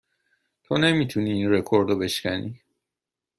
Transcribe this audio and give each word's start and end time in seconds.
تو 0.63 0.77
نمی 0.77 1.07
توانی 1.07 1.31
این 1.31 1.51
رکورد 1.51 1.89
را 1.89 1.95
بشکنی. 1.95 2.61